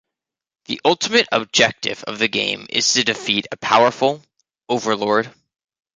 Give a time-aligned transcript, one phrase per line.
[0.65, 4.23] The ultimate objective of the game is to defeat a powerful
[4.67, 5.31] "Overlord".